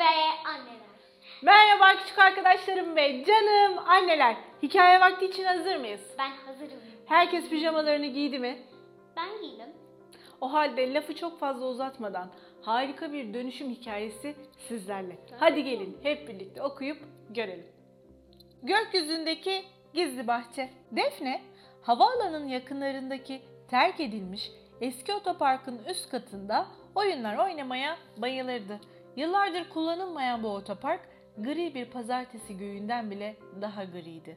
ve 0.00 0.48
anneler. 0.48 0.80
Merhaba 1.42 2.00
küçük 2.00 2.18
arkadaşlarım 2.18 2.96
ve 2.96 3.24
canım 3.24 3.78
anneler. 3.88 4.36
Hikaye 4.62 5.00
vakti 5.00 5.26
için 5.26 5.44
hazır 5.44 5.76
mıyız? 5.76 6.00
Ben 6.18 6.30
hazırım. 6.30 6.78
Herkes 7.06 7.48
pijamalarını 7.48 8.06
giydi 8.06 8.38
mi? 8.38 8.58
Ben 9.16 9.40
giydim. 9.40 9.68
O 10.40 10.52
halde 10.52 10.94
lafı 10.94 11.14
çok 11.14 11.40
fazla 11.40 11.66
uzatmadan 11.66 12.30
harika 12.62 13.12
bir 13.12 13.34
dönüşüm 13.34 13.70
hikayesi 13.70 14.34
sizlerle. 14.68 15.18
Hadi 15.38 15.64
gelin 15.64 15.98
hep 16.02 16.28
birlikte 16.28 16.62
okuyup 16.62 16.98
görelim. 17.30 17.66
Gökyüzündeki 18.62 19.64
gizli 19.94 20.26
bahçe. 20.26 20.70
Defne, 20.90 21.42
havaalanının 21.82 22.48
yakınlarındaki 22.48 23.42
terk 23.70 24.00
edilmiş 24.00 24.50
eski 24.80 25.14
otoparkın 25.14 25.80
üst 25.88 26.10
katında 26.10 26.66
oyunlar 26.94 27.36
oynamaya 27.36 27.96
bayılırdı. 28.16 28.80
Yıllardır 29.16 29.68
kullanılmayan 29.68 30.42
bu 30.42 30.48
otopark 30.48 31.00
gri 31.38 31.74
bir 31.74 31.84
pazartesi 31.84 32.56
göğünden 32.56 33.10
bile 33.10 33.36
daha 33.60 33.84
griydi. 33.84 34.36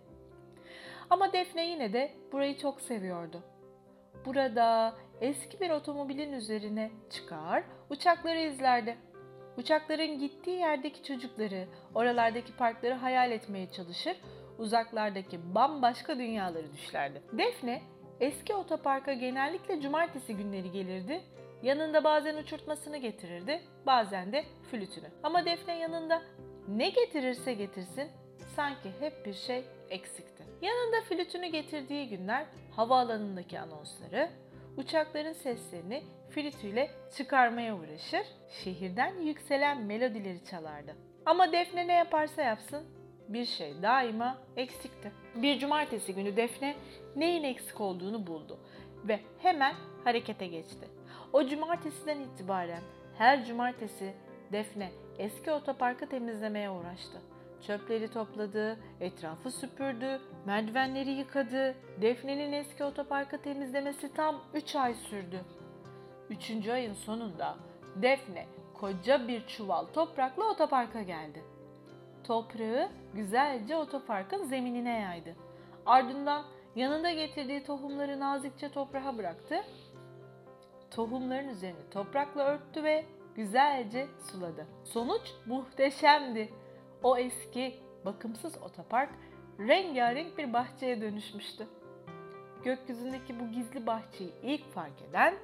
Ama 1.10 1.34
Defne 1.34 1.68
yine 1.68 1.94
de 1.94 2.12
burayı 2.32 2.58
çok 2.58 2.82
seviyordu. 2.82 3.44
Burada 4.26 4.94
eski 5.22 5.60
bir 5.60 5.70
otomobilin 5.70 6.34
üzerine 6.34 6.92
çıkar, 7.10 7.64
uçakları 7.90 8.40
izlerdi. 8.40 8.98
Uçakların 9.58 10.20
gittiği 10.20 10.58
yerdeki 10.58 11.04
çocukları, 11.04 11.68
oralardaki 11.96 12.56
parkları 12.56 12.94
hayal 12.94 13.32
etmeye 13.32 13.72
çalışır, 13.72 14.18
uzaklardaki 14.58 15.56
bambaşka 15.56 16.18
dünyaları 16.18 16.74
düşlerdi. 16.74 17.22
Defne 17.32 17.82
eski 18.20 18.54
otoparka 18.56 19.14
genellikle 19.14 19.82
cumartesi 19.82 20.36
günleri 20.38 20.72
gelirdi. 20.72 21.22
Yanında 21.64 22.04
bazen 22.04 22.38
uçurtmasını 22.38 22.98
getirirdi, 22.98 23.62
bazen 23.86 24.32
de 24.32 24.46
flütünü. 24.72 25.08
Ama 25.24 25.46
Defne 25.46 25.78
yanında 25.78 26.22
ne 26.68 26.90
getirirse 26.90 27.54
getirsin 27.54 28.12
sanki 28.56 28.90
hep 29.00 29.26
bir 29.26 29.34
şey 29.34 29.66
eksikti. 29.90 30.44
Yanında 30.62 31.02
flütünü 31.02 31.48
getirdiği 31.48 32.10
günler 32.10 32.46
havaalanındaki 32.76 33.60
anonsları, 33.60 34.30
uçakların 34.78 35.34
seslerini 35.34 36.04
flütüyle 36.30 36.92
çıkarmaya 37.18 37.78
uğraşır, 37.78 38.26
şehirden 38.64 39.22
yükselen 39.22 39.82
melodileri 39.82 40.46
çalardı. 40.46 40.96
Ama 41.26 41.52
Defne 41.52 41.88
ne 41.88 41.94
yaparsa 41.94 42.42
yapsın 42.42 42.84
bir 43.28 43.46
şey 43.46 43.82
daima 43.82 44.38
eksikti. 44.58 45.12
Bir 45.36 45.60
cumartesi 45.60 46.16
günü 46.16 46.38
Defne 46.38 46.76
neyin 47.16 47.44
eksik 47.44 47.82
olduğunu 47.82 48.28
buldu 48.28 48.60
ve 49.08 49.20
hemen 49.40 49.76
harekete 50.04 50.48
geçti. 50.48 50.88
O 51.34 51.46
cumartesiden 51.48 52.20
itibaren 52.20 52.82
her 53.18 53.46
cumartesi 53.46 54.14
Defne 54.52 54.92
eski 55.18 55.52
otoparkı 55.52 56.10
temizlemeye 56.10 56.70
uğraştı. 56.70 57.22
Çöpleri 57.68 58.08
topladı, 58.08 58.80
etrafı 59.00 59.52
süpürdü, 59.52 60.22
merdivenleri 60.46 61.12
yıkadı. 61.12 61.76
Defne'nin 62.02 62.54
eski 62.54 62.84
otoparkı 62.84 63.42
temizlemesi 63.42 64.14
tam 64.14 64.42
3 64.54 64.76
ay 64.76 64.94
sürdü. 64.94 65.42
Üçüncü 66.30 66.72
ayın 66.72 66.94
sonunda 66.94 67.56
Defne 67.96 68.46
koca 68.74 69.28
bir 69.28 69.48
çuval 69.48 69.86
toprakla 69.86 70.44
otoparka 70.44 71.02
geldi. 71.02 71.44
Toprağı 72.24 72.90
güzelce 73.14 73.76
otoparkın 73.76 74.44
zeminine 74.44 75.00
yaydı. 75.00 75.36
Ardından 75.86 76.44
yanında 76.76 77.12
getirdiği 77.12 77.64
tohumları 77.64 78.20
nazikçe 78.20 78.72
toprağa 78.72 79.18
bıraktı. 79.18 79.64
Tohumların 80.96 81.50
üzerini 81.50 81.90
toprakla 81.92 82.44
örttü 82.44 82.84
ve 82.84 83.06
güzelce 83.36 84.08
suladı. 84.32 84.68
Sonuç 84.84 85.22
muhteşemdi. 85.46 86.54
O 87.04 87.18
eski, 87.18 87.80
bakımsız 88.06 88.58
otopark 88.62 89.10
rengarenk 89.60 90.38
bir 90.38 90.54
bahçeye 90.54 91.02
dönüşmüştü. 91.02 91.68
Gökyüzündeki 92.64 93.40
bu 93.40 93.52
gizli 93.52 93.88
bahçeyi 93.88 94.34
ilk 94.44 94.72
fark 94.72 95.02
eden, 95.10 95.36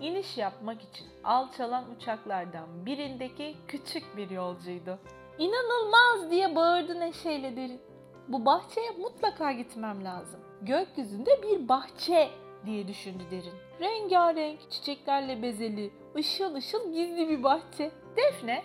iniş 0.00 0.38
yapmak 0.38 0.82
için 0.82 1.06
alçalan 1.24 1.90
uçaklardan 1.90 2.86
birindeki 2.86 3.56
küçük 3.68 4.16
bir 4.16 4.30
yolcuydu. 4.30 4.98
İnanılmaz 5.38 6.30
diye 6.30 6.56
bağırdı 6.56 7.00
neşeyle 7.00 7.56
derin. 7.56 7.80
Bu 8.28 8.44
bahçeye 8.44 8.90
mutlaka 8.90 9.52
gitmem 9.52 10.04
lazım. 10.04 10.40
Gökyüzünde 10.62 11.42
bir 11.42 11.68
bahçe 11.68 12.30
diye 12.68 12.88
düşündü 12.88 13.22
derin. 13.30 13.54
Rengarenk, 13.80 14.70
çiçeklerle 14.70 15.42
bezeli, 15.42 15.90
ışıl 16.16 16.54
ışıl 16.54 16.92
gizli 16.92 17.28
bir 17.28 17.42
bahçe. 17.42 17.90
Defne 18.16 18.64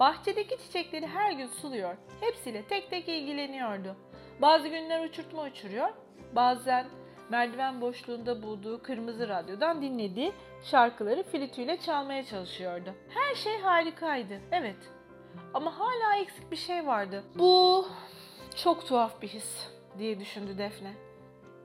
Bahçedeki 0.00 0.58
çiçekleri 0.58 1.06
her 1.06 1.32
gün 1.32 1.46
suluyor, 1.46 1.96
hepsiyle 2.20 2.62
tek 2.62 2.90
tek 2.90 3.08
ilgileniyordu. 3.08 3.96
Bazı 4.42 4.68
günler 4.68 5.04
uçurtma 5.04 5.42
uçuruyor, 5.42 5.88
bazen 6.36 6.86
merdiven 7.30 7.80
boşluğunda 7.80 8.42
bulduğu 8.42 8.82
kırmızı 8.82 9.28
radyodan 9.28 9.82
dinlediği 9.82 10.32
şarkıları 10.62 11.22
flütüyle 11.22 11.76
çalmaya 11.76 12.24
çalışıyordu. 12.24 12.94
Her 13.08 13.34
şey 13.34 13.58
harikaydı, 13.60 14.40
evet. 14.52 14.76
Ama 15.54 15.78
hala 15.78 16.16
eksik 16.22 16.50
bir 16.50 16.56
şey 16.56 16.86
vardı. 16.86 17.24
Bu 17.38 17.86
çok 18.56 18.86
tuhaf 18.86 19.22
bir 19.22 19.28
his 19.28 19.68
diye 19.98 20.20
düşündü 20.20 20.58
Defne. 20.58 21.07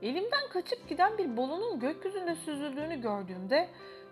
Elimden 0.04 0.48
kaçıp 0.52 0.88
giden 0.88 1.18
bir 1.18 1.36
balonun 1.36 1.80
gökyüzünde 1.80 2.34
süzüldüğünü 2.34 3.00
gördüğümde 3.00 3.68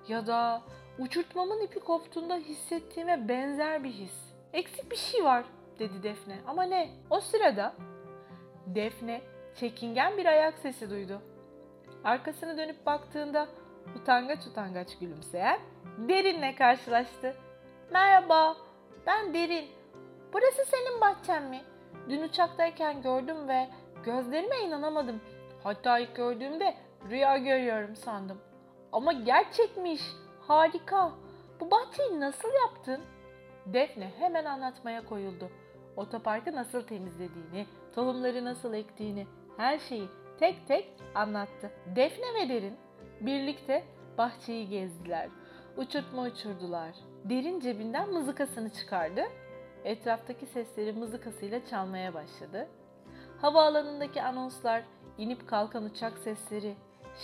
ya 0.08 0.26
da 0.26 0.62
uçurtmamın 0.98 1.60
ipi 1.60 1.80
koptuğunda 1.80 2.36
hissettiğime 2.36 3.28
benzer 3.28 3.84
bir 3.84 3.90
his. 3.90 4.32
Eksik 4.52 4.90
bir 4.90 4.96
şey 4.96 5.24
var 5.24 5.44
dedi 5.78 6.02
Defne 6.02 6.38
ama 6.46 6.62
ne? 6.62 6.90
O 7.10 7.20
sırada 7.20 7.74
Defne 8.66 9.20
çekingen 9.54 10.16
bir 10.16 10.26
ayak 10.26 10.58
sesi 10.58 10.90
duydu. 10.90 11.22
Arkasını 12.04 12.58
dönüp 12.58 12.86
baktığında 12.86 13.48
utangaç 13.96 14.46
utangaç 14.46 14.98
gülümseyen 14.98 15.60
Derin'le 15.98 16.56
karşılaştı. 16.56 17.36
Merhaba, 17.90 18.56
ben 19.06 19.34
Derin. 19.34 19.68
Burası 20.32 20.64
senin 20.64 21.00
bahçen 21.00 21.42
mi? 21.42 21.60
Dün 22.08 22.22
uçaktayken 22.22 23.02
gördüm 23.02 23.48
ve 23.48 23.68
gözlerime 24.04 24.58
inanamadım. 24.58 25.20
Hatta 25.64 25.98
ilk 25.98 26.16
gördüğümde 26.16 26.74
rüya 27.10 27.38
görüyorum 27.38 27.96
sandım. 27.96 28.40
Ama 28.92 29.12
gerçekmiş. 29.12 30.02
Harika. 30.40 31.12
Bu 31.60 31.70
bahçeyi 31.70 32.20
nasıl 32.20 32.48
yaptın? 32.66 33.00
Defne 33.66 34.10
hemen 34.18 34.44
anlatmaya 34.44 35.04
koyuldu. 35.04 35.50
Otoparkı 35.96 36.52
nasıl 36.52 36.82
temizlediğini, 36.82 37.66
tohumları 37.94 38.44
nasıl 38.44 38.74
ektiğini, 38.74 39.26
her 39.56 39.78
şeyi 39.78 40.08
tek 40.38 40.68
tek 40.68 40.90
anlattı. 41.14 41.70
Defne 41.96 42.34
ve 42.34 42.48
Derin 42.48 42.76
birlikte 43.20 43.84
bahçeyi 44.18 44.68
gezdiler. 44.68 45.28
Uçurtma 45.76 46.22
uçurdular. 46.22 46.94
Derin 47.24 47.60
cebinden 47.60 48.10
mızıkasını 48.10 48.70
çıkardı. 48.72 49.22
Etraftaki 49.84 50.46
sesleri 50.46 50.92
mızıkasıyla 50.92 51.66
çalmaya 51.66 52.14
başladı. 52.14 52.68
Havaalanındaki 53.40 54.22
anonslar, 54.22 54.82
inip 55.18 55.48
kalkan 55.48 55.84
uçak 55.84 56.18
sesleri, 56.18 56.74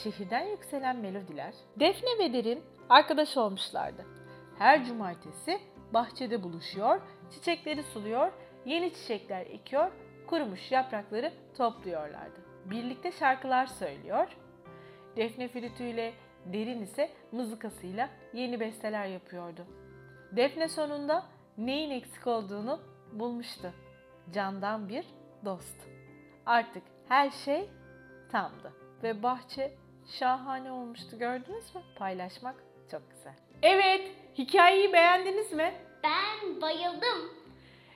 şehirden 0.03 0.45
yükselen 0.47 0.97
melodiler. 0.97 1.55
Defne 1.81 2.19
ve 2.19 2.33
Derin 2.33 2.63
arkadaş 2.89 3.37
olmuşlardı. 3.37 4.05
Her 4.59 4.85
cumartesi 4.85 5.61
bahçede 5.95 6.43
buluşuyor, 6.43 7.01
çiçekleri 7.31 7.83
suluyor, 7.83 8.33
yeni 8.67 8.95
çiçekler 8.95 9.47
ekiyor, 9.47 9.93
kurumuş 10.27 10.73
yaprakları 10.73 11.33
topluyorlardı. 11.57 12.41
Birlikte 12.65 13.13
şarkılar 13.13 13.67
söylüyor. 13.67 14.37
Defne 15.17 15.49
flütüyle, 15.49 16.13
Derin 16.47 16.83
ise 16.83 17.11
mızıkasıyla 17.33 18.09
yeni 18.33 18.61
besteler 18.61 19.07
yapıyordu. 19.07 19.67
Defne 20.33 20.69
sonunda 20.69 21.27
neyin 21.59 21.91
eksik 21.91 22.27
olduğunu 22.27 22.81
bulmuştu. 23.13 23.73
Candan 24.33 24.89
bir 24.89 25.05
dost. 25.45 25.89
Artık 26.47 26.83
her 27.09 27.31
şey 27.31 27.69
tamdı 28.33 28.73
ve 29.03 29.23
bahçe 29.23 29.75
şahane 30.19 30.73
olmuştu 30.73 31.19
gördünüz 31.19 31.75
mü? 31.75 31.81
Paylaşmak 31.97 32.55
çok 32.91 33.11
güzel. 33.11 33.35
Evet, 33.63 34.11
hikayeyi 34.39 34.93
beğendiniz 34.93 35.53
mi? 35.53 35.75
Ben 36.05 36.61
bayıldım. 36.61 37.33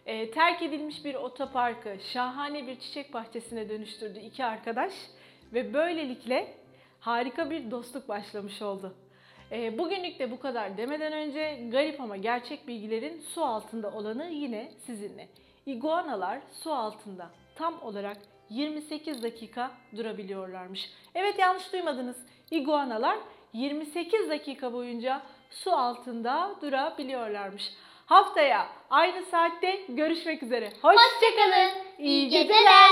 Ee, 0.06 0.30
terk 0.30 0.62
edilmiş 0.62 1.04
bir 1.04 1.14
otoparkı 1.14 1.96
şahane 2.12 2.66
bir 2.66 2.80
çiçek 2.80 3.14
bahçesine 3.14 3.68
dönüştürdü 3.68 4.18
iki 4.18 4.44
arkadaş 4.44 4.92
ve 5.52 5.74
böylelikle 5.74 6.54
harika 7.00 7.50
bir 7.50 7.70
dostluk 7.70 8.08
başlamış 8.08 8.62
oldu. 8.62 8.94
Ee, 9.52 9.78
bugünlük 9.78 10.18
de 10.18 10.30
bu 10.30 10.40
kadar 10.40 10.76
demeden 10.76 11.12
önce 11.12 11.68
garip 11.70 12.00
ama 12.00 12.16
gerçek 12.16 12.68
bilgilerin 12.68 13.20
su 13.20 13.44
altında 13.44 13.90
olanı 13.90 14.26
yine 14.26 14.72
sizinle. 14.86 15.28
İguanalar 15.66 16.40
su 16.52 16.72
altında 16.72 17.30
tam 17.54 17.82
olarak 17.82 18.16
28 18.52 19.22
dakika 19.22 19.70
durabiliyorlarmış. 19.96 20.90
Evet 21.14 21.38
yanlış 21.38 21.72
duymadınız. 21.72 22.16
İguanalar 22.50 23.18
28 23.52 24.30
dakika 24.30 24.72
boyunca 24.72 25.22
su 25.50 25.72
altında 25.72 26.54
durabiliyorlarmış. 26.62 27.72
Haftaya 28.06 28.68
aynı 28.90 29.22
saatte 29.22 29.80
görüşmek 29.88 30.42
üzere. 30.42 30.66
Hoşçakalın. 30.66 30.96
Hoşçakalın. 30.98 31.70
İyi 31.98 32.28
geceler. 32.28 32.90